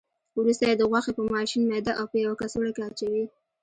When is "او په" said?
1.99-2.17